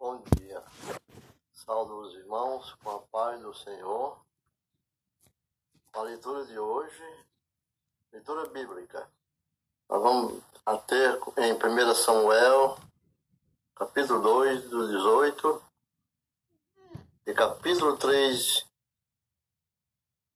[0.00, 0.62] Bom dia.
[1.52, 4.16] Saúdo os irmãos com a paz do Senhor.
[5.92, 7.26] A leitura de hoje,
[8.12, 9.10] leitura bíblica.
[9.88, 10.40] Nós vamos
[10.86, 12.78] ter em 1 Samuel,
[13.74, 15.62] capítulo 2, do 18,
[17.26, 18.64] e capítulo 3,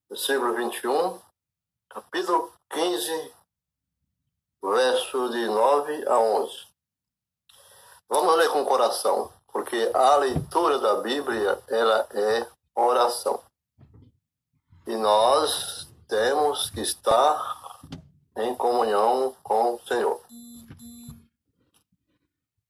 [0.09, 1.23] versículo 21,
[1.89, 3.35] capítulo 15,
[4.61, 6.67] verso de 9 a 11.
[8.09, 13.43] Vamos ler com o coração, porque a leitura da Bíblia, ela é oração.
[14.87, 17.81] E nós temos que estar
[18.37, 20.21] em comunhão com o Senhor.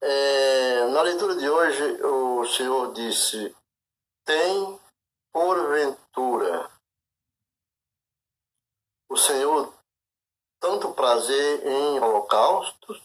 [0.00, 3.54] É, na leitura de hoje, o Senhor disse:
[4.24, 4.80] Tem
[5.32, 6.68] porventura
[9.08, 9.72] o Senhor
[10.58, 13.02] tanto prazer em holocaustos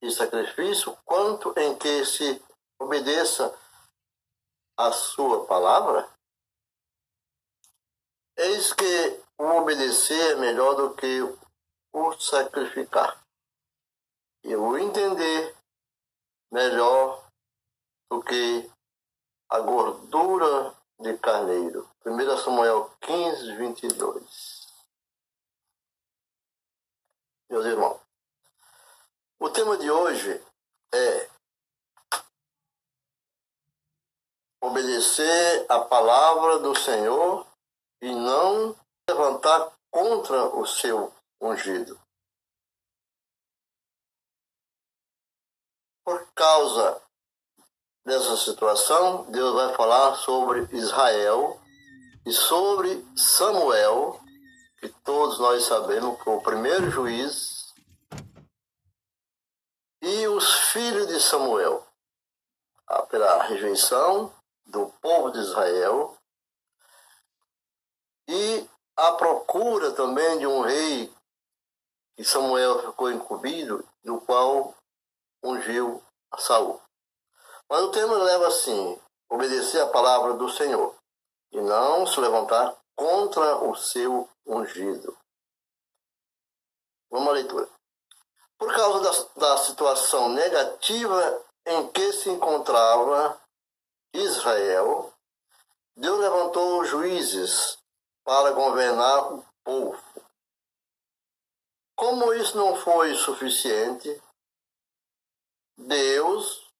[0.00, 2.42] e sacrifício, quanto em que se
[2.84, 3.58] obedeça
[4.76, 6.08] a sua palavra?
[8.36, 11.22] Eis que o obedecer é melhor do que
[11.92, 13.24] o sacrificar.
[14.44, 15.56] E o entender
[16.52, 17.26] melhor
[18.10, 18.70] do que
[19.48, 21.88] a gordura de carneiro.
[22.04, 24.66] 1 Samuel 15, 22.
[27.48, 28.00] Meus irmãos,
[29.38, 30.44] o tema de hoje
[30.92, 31.34] é
[34.94, 37.46] obedecer a palavra do Senhor
[38.00, 38.76] e não
[39.08, 42.00] levantar contra o seu ungido.
[46.04, 47.02] Por causa
[48.04, 51.60] dessa situação, Deus vai falar sobre Israel
[52.24, 54.20] e sobre Samuel,
[54.78, 57.74] que todos nós sabemos que é o primeiro juiz,
[60.02, 61.86] e os filhos de Samuel,
[63.08, 64.33] pela rejeição
[64.74, 66.18] do povo de Israel
[68.28, 71.14] e a procura também de um rei
[72.16, 74.74] que Samuel ficou incumbido, do qual
[75.42, 76.02] ungiu
[76.32, 76.80] a Saul.
[77.68, 80.94] Mas o tema leva assim: obedecer a palavra do Senhor
[81.52, 85.16] e não se levantar contra o seu ungido.
[87.10, 87.68] Vamos à leitura.
[88.58, 89.00] Por causa
[89.36, 93.40] da, da situação negativa em que se encontrava
[94.14, 95.12] Israel,
[95.96, 97.76] Deus levantou juízes
[98.24, 100.00] para governar o povo.
[101.96, 104.22] Como isso não foi suficiente,
[105.76, 106.72] Deus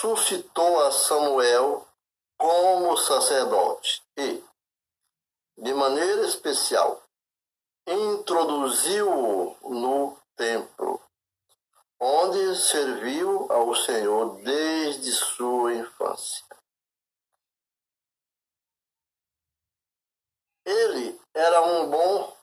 [0.00, 1.86] suscitou a Samuel
[2.36, 4.42] como sacerdote e,
[5.56, 7.02] de maneira especial,
[7.86, 11.00] introduziu-o no templo,
[12.00, 16.46] onde serviu ao Senhor desde sua infância.
[20.64, 22.36] Ele era um bom,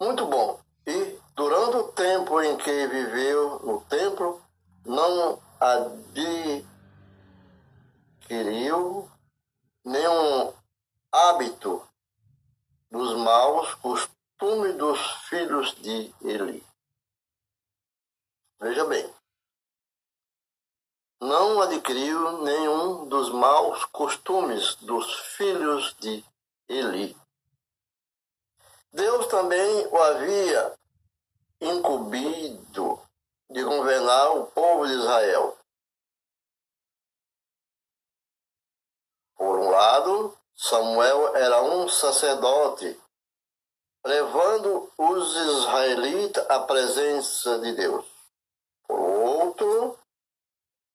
[0.00, 4.42] muito bom, e durante o tempo em que viveu no templo,
[4.84, 6.70] não adquiriu
[9.84, 10.52] nenhum
[11.12, 11.86] hábito
[12.90, 14.98] dos maus costumes dos
[15.28, 16.64] filhos de Eli.
[18.60, 19.14] Veja bem,
[22.42, 26.24] nenhum dos maus costumes dos filhos de
[26.68, 27.16] Eli.
[28.92, 30.74] Deus também o havia
[31.60, 33.00] incumbido
[33.50, 35.58] de governar o povo de Israel.
[39.36, 43.00] Por um lado, Samuel era um sacerdote,
[44.04, 48.13] levando os israelitas à presença de Deus.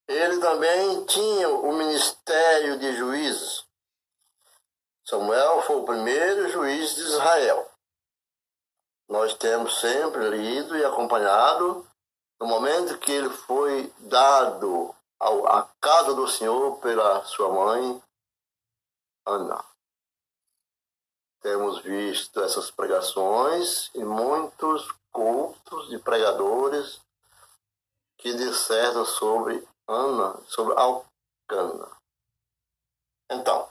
[0.10, 3.64] Ele também tinha o ministério de juízes.
[5.06, 7.70] Samuel foi o primeiro juiz de Israel.
[9.08, 11.88] Nós temos sempre lido e acompanhado
[12.40, 18.04] no momento que ele foi dado à casa do Senhor pela sua mãe,
[19.28, 19.64] Ana.
[21.40, 27.00] Temos visto essas pregações e muitos cultos de pregadores
[28.18, 31.98] que dissertam sobre Ana sobre Alcana.
[33.32, 33.68] Então,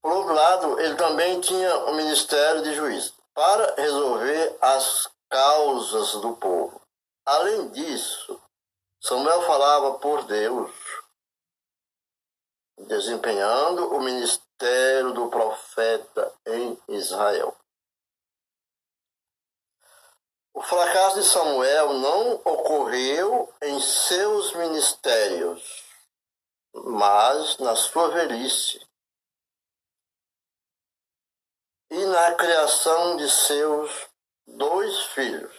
[0.00, 6.36] por outro lado, ele também tinha o ministério de juiz para resolver as causas do
[6.36, 6.80] povo.
[7.26, 8.40] Além disso,
[9.02, 10.72] Samuel falava por Deus,
[12.86, 17.54] desempenhando o ministério do profeta em Israel.
[20.62, 25.84] Fracasso de Samuel não ocorreu em seus ministérios,
[26.72, 28.80] mas na sua velhice
[31.90, 34.08] e na criação de seus
[34.46, 35.54] dois filhos.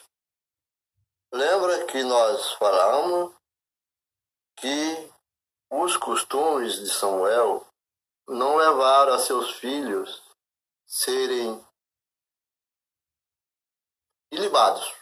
[1.31, 3.35] Lembra que nós falamos
[4.55, 5.11] que
[5.69, 7.67] os costumes de Samuel
[8.27, 10.23] não levaram a seus filhos
[10.85, 11.66] serem
[14.31, 14.93] ilibados.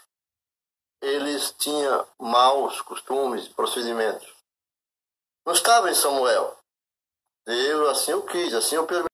[1.00, 4.34] Eles tinham maus costumes, procedimentos.
[5.44, 6.58] Não estava em Samuel.
[7.44, 9.06] Deus assim o quis, assim o permitiu.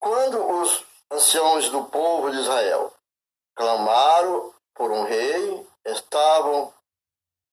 [0.00, 2.92] Quando os anciões do povo de Israel
[3.54, 6.74] clamaram por um rei, estavam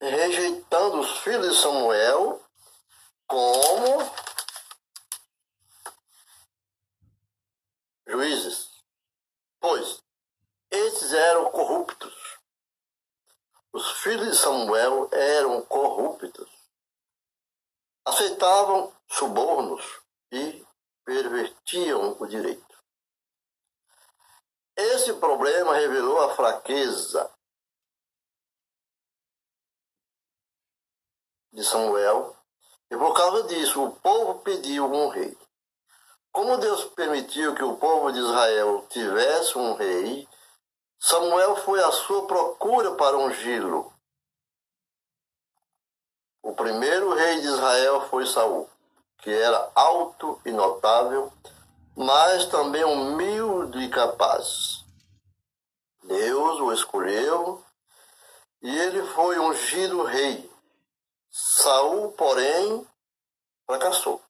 [0.00, 2.42] rejeitando os filhos de Samuel
[3.28, 4.12] como
[8.08, 8.68] juízes,
[9.60, 10.02] pois
[10.70, 12.14] esses eram corruptos.
[13.72, 16.50] Os filhos de Samuel eram corruptos.
[18.06, 20.00] Aceitavam subornos
[20.32, 20.64] e
[21.04, 22.78] pervertiam o direito.
[24.74, 27.30] Esse problema revelou a fraqueza
[31.52, 32.34] de Samuel,
[32.90, 35.36] e por causa disso o povo pediu um rei.
[36.32, 40.26] Como Deus permitiu que o povo de Israel tivesse um rei,
[40.98, 43.99] Samuel foi à sua procura para ungí-lo.
[46.42, 48.68] O primeiro rei de Israel foi Saul,
[49.18, 51.32] que era alto e notável,
[51.96, 54.84] mas também humilde e capaz.
[56.02, 57.62] Deus o escolheu
[58.62, 60.50] e ele foi ungido rei.
[61.30, 62.86] Saul, porém,
[63.66, 64.20] fracassou.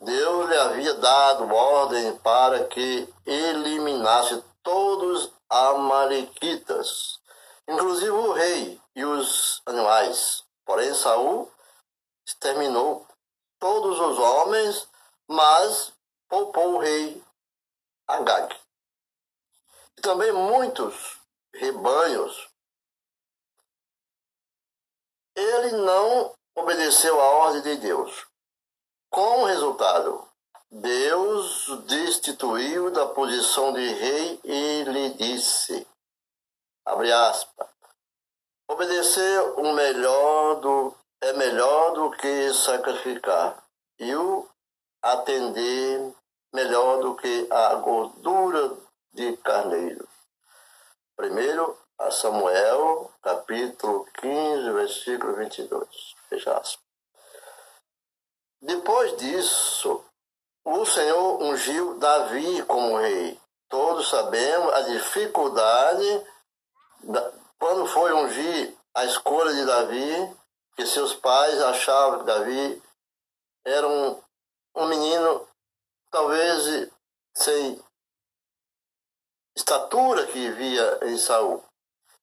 [0.00, 7.20] Deus lhe havia dado ordem para que eliminasse todos amalequitas,
[7.68, 10.44] inclusive o rei e os animais.
[10.64, 11.50] Porém, Saul
[12.26, 13.06] exterminou
[13.58, 14.88] todos os homens,
[15.28, 15.92] mas
[16.28, 17.22] poupou o rei
[18.06, 18.54] Agag.
[19.96, 21.18] E também muitos
[21.54, 22.48] rebanhos.
[25.34, 28.26] Ele não obedeceu à ordem de Deus.
[29.10, 30.28] Como resultado,
[30.70, 35.86] Deus destituiu da posição de rei e lhe disse,
[36.84, 37.68] abre aspas,
[38.68, 43.62] obedecer o melhor do, é melhor do que sacrificar,
[43.98, 44.48] e o
[45.02, 46.12] atender
[46.52, 48.76] melhor do que a gordura
[49.12, 50.08] de carneiro.
[51.16, 56.14] Primeiro a Samuel, capítulo 15, versículo 22.
[56.28, 56.82] Fecha aspas.
[58.60, 60.04] Depois disso,
[60.64, 63.40] o Senhor ungiu Davi como rei.
[63.68, 66.31] Todos sabemos a dificuldade da,
[67.58, 70.36] quando foi ungir a escolha de Davi,
[70.76, 72.82] que seus pais achavam que Davi
[73.64, 74.22] era um,
[74.76, 75.48] um menino
[76.10, 76.90] talvez
[77.34, 77.82] sem
[79.56, 81.64] estatura que via em Saul.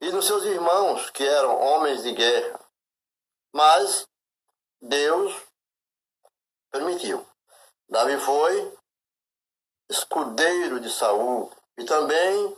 [0.02, 2.60] E nos seus irmãos, que eram homens de guerra.
[3.54, 4.08] Mas
[4.82, 5.36] Deus
[6.72, 7.26] permitiu.
[7.90, 8.78] Davi foi
[9.90, 12.58] escudeiro de Saul e também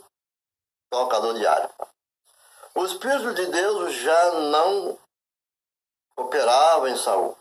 [0.91, 1.90] tocador de harpa.
[2.73, 4.97] O Espírito de Deus já não
[6.15, 7.37] operava em Saul,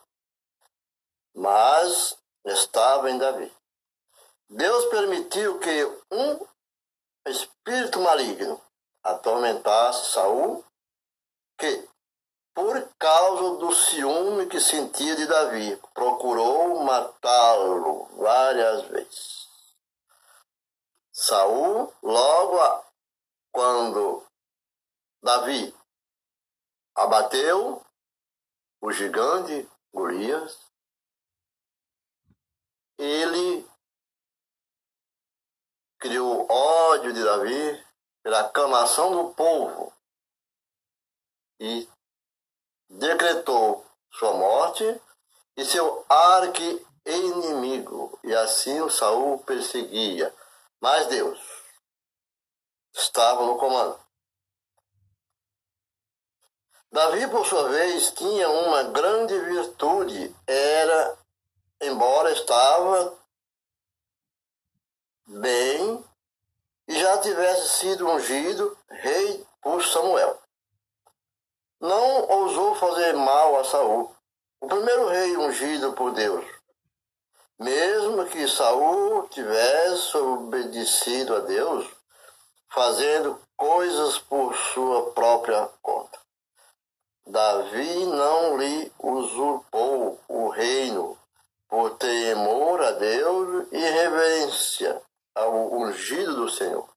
[1.34, 3.52] mas estava em Davi.
[4.48, 6.46] Deus permitiu que um
[7.26, 8.60] espírito maligno
[9.04, 10.64] atormentasse Saul,
[11.56, 11.88] que
[12.52, 19.48] por causa do ciúme que sentia de Davi, procurou matá-lo várias vezes.
[21.12, 22.84] Saul, logo
[23.52, 24.26] quando
[25.22, 25.74] Davi
[26.94, 27.84] abateu
[28.80, 30.58] o gigante Golias,
[32.98, 33.68] ele
[35.98, 37.86] criou ódio de Davi
[38.22, 39.92] pela aclamação do povo
[41.60, 41.86] e
[42.88, 44.84] decretou sua morte
[45.56, 50.34] e seu arque inimigo, e assim o Saul perseguia.
[50.80, 51.38] Mas Deus
[52.94, 53.99] estava no comando.
[56.92, 61.18] Davi, por sua vez, tinha uma grande virtude, era,
[61.80, 63.16] embora estava
[65.26, 66.04] bem
[66.88, 70.40] e já tivesse sido ungido rei por Samuel
[71.80, 74.14] não ousou fazer mal a Saul,
[74.60, 76.44] o primeiro rei ungido por Deus.
[77.58, 81.86] Mesmo que Saul tivesse obedecido a Deus,
[82.68, 86.19] fazendo coisas por sua própria conta.
[87.30, 91.16] Davi não lhe usurpou o reino
[91.68, 95.00] por temor a Deus e reverência
[95.32, 96.88] ao ungido do Senhor.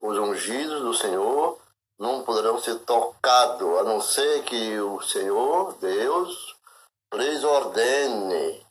[0.00, 1.60] Os ungidos do Senhor
[1.98, 6.56] não poderão ser tocados, a não ser que o Senhor, Deus,
[7.12, 8.66] lhes ordene.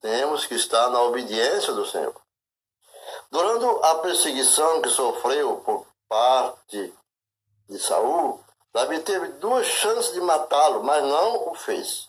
[0.00, 2.14] Temos que estar na obediência do Senhor.
[3.28, 6.94] Durante a perseguição que sofreu por parte
[7.70, 12.08] de Saul, Davi teve duas chances de matá-lo, mas não o fez.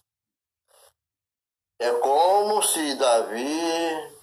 [1.79, 4.15] É como se Davi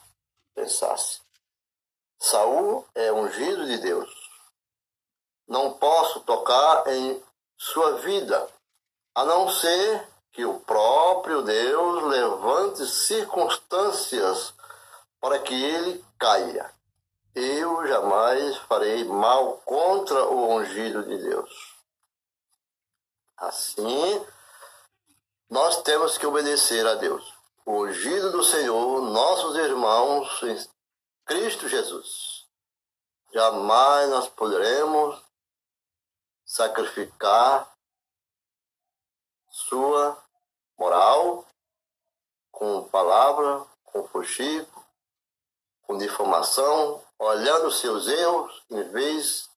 [0.55, 1.21] pensasse:
[2.19, 4.11] Saul é ungido de Deus.
[5.47, 7.23] Não posso tocar em
[7.57, 8.49] sua vida,
[9.15, 14.53] a não ser que o próprio Deus levante circunstâncias
[15.21, 16.78] para que ele caia.
[17.41, 21.77] Eu jamais farei mal contra o ungido de Deus.
[23.37, 24.27] Assim,
[25.49, 27.33] nós temos que obedecer a Deus
[27.65, 30.69] o ungido do Senhor, nossos irmãos em
[31.25, 32.45] Cristo Jesus.
[33.33, 35.23] Jamais nós poderemos
[36.45, 37.73] sacrificar
[39.49, 40.21] sua
[40.77, 41.47] moral
[42.51, 44.85] com palavra, com fuxico,
[45.83, 49.49] com difamação, olhando seus erros, em vez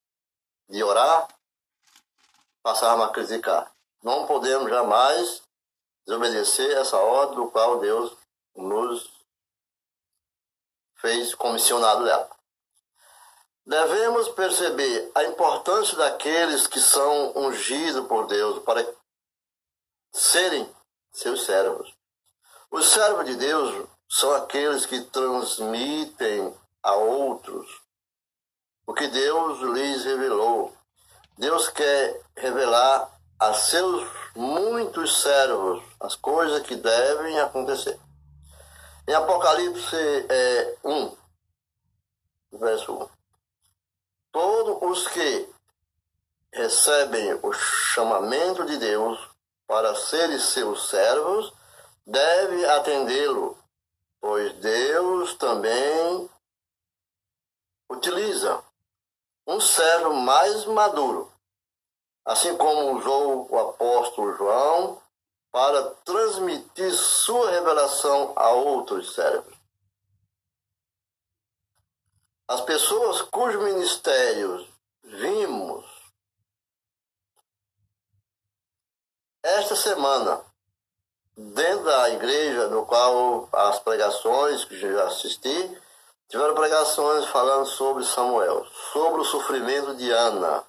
[0.69, 1.27] de orar,
[2.63, 3.71] passarmos a criticar.
[4.01, 5.43] Não podemos jamais
[6.05, 8.17] desobedecer essa ordem do qual Deus
[8.55, 9.09] nos
[10.95, 12.29] fez comissionado dela.
[13.65, 18.85] Devemos perceber a importância daqueles que são ungidos por Deus para
[20.11, 20.69] serem
[21.11, 21.93] seus servos.
[22.71, 27.81] Os servos de Deus são aqueles que transmitem a outros
[28.85, 30.75] o que Deus lhes revelou.
[31.37, 33.09] Deus quer revelar
[33.39, 37.97] a seus muitos servos as coisas que devem acontecer.
[39.07, 39.95] Em Apocalipse
[40.29, 41.17] é, 1,
[42.53, 43.09] verso 1.
[44.31, 45.49] Todos os que
[46.53, 49.19] recebem o chamamento de Deus
[49.65, 51.53] para serem seus servos
[52.05, 53.57] devem atendê-lo,
[54.19, 56.29] pois Deus também
[57.91, 58.63] utiliza
[59.47, 61.31] um servo mais maduro
[62.25, 65.01] assim como usou o apóstolo João
[65.51, 69.53] para transmitir sua revelação a outros servos.
[72.47, 74.67] As pessoas cujos ministérios
[75.03, 75.85] vimos
[79.43, 80.43] esta semana
[81.35, 85.81] dentro da igreja no qual as pregações que já assisti
[86.31, 90.65] tiveram pregações falando sobre Samuel, sobre o sofrimento de Ana,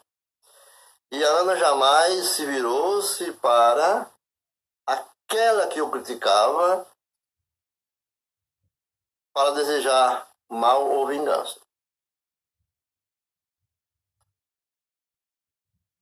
[1.12, 4.10] e Ana jamais se virou-se para
[4.84, 6.84] aquela que o criticava
[9.32, 11.60] para desejar mal ou vingança.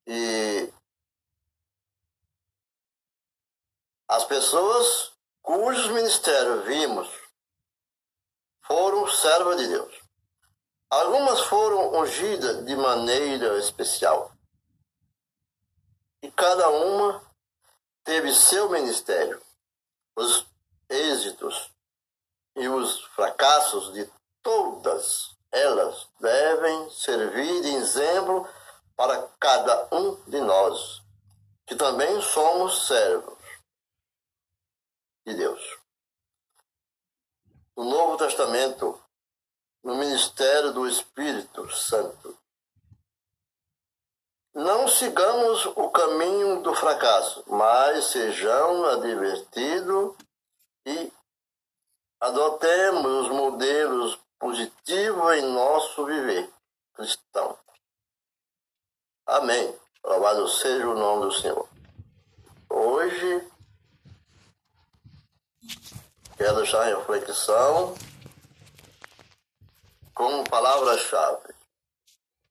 [0.06, 0.72] E
[4.08, 5.12] as pessoas
[5.42, 7.19] cujos ministérios vimos
[8.70, 10.00] foram servas de Deus.
[10.88, 14.32] Algumas foram ungidas de maneira especial
[16.22, 17.20] e cada uma
[18.04, 19.42] teve seu ministério.
[20.14, 20.46] Os
[20.88, 21.72] êxitos
[22.54, 24.08] e os fracassos de
[24.40, 28.48] todas elas devem servir de exemplo
[28.94, 31.02] para cada um de nós,
[31.66, 33.38] que também somos servos
[35.26, 35.80] de Deus.
[37.80, 39.00] No Novo Testamento,
[39.82, 42.38] no ministério do Espírito Santo,
[44.52, 44.86] não
[45.60, 50.16] sigamos o caminho do fracasso, mas sejamos advertidos
[50.86, 51.12] e
[52.20, 56.50] adotemos os modelos positivos em nosso viver
[56.94, 57.58] cristão.
[59.26, 59.78] Amém.
[60.02, 61.68] Louvado seja o nome do Senhor.
[62.68, 63.48] Hoje,
[66.36, 67.94] quero deixar a reflexão
[70.14, 71.59] como palavra-chave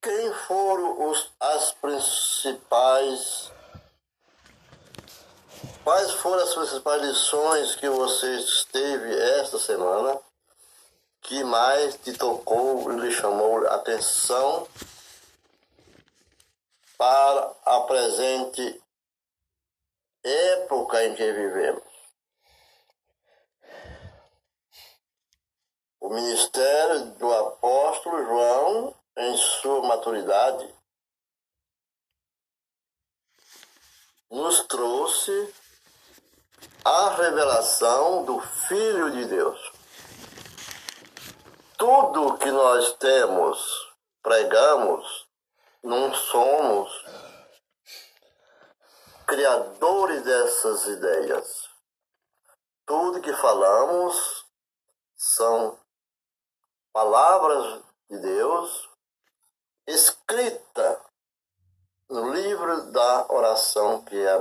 [0.01, 3.51] quem foram os, as principais.
[5.83, 10.19] Quais foram as principais lições que você teve esta semana
[11.21, 14.67] que mais te tocou e lhe chamou a atenção
[16.97, 18.81] para a presente
[20.23, 21.83] época em que vivemos?
[25.99, 30.73] O ministério do apóstolo João em sua maturidade,
[34.31, 35.53] nos trouxe
[36.85, 39.71] a revelação do Filho de Deus.
[41.77, 43.59] Tudo que nós temos,
[44.21, 45.27] pregamos,
[45.83, 46.89] não somos
[49.27, 51.69] criadores dessas ideias.
[52.85, 54.45] Tudo que falamos
[55.17, 55.77] são
[56.93, 58.88] palavras de Deus
[59.89, 61.01] escrita
[62.09, 64.39] no livro da oração que é